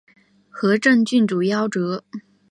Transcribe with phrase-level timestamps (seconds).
[0.49, 2.03] 和政郡主夭折。